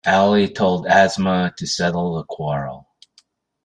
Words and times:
Ali 0.03 0.47
told 0.49 0.87
Asma 0.87 1.53
to 1.57 1.67
settle 1.67 2.15
the 2.15 2.23
quarrel. 2.23 2.87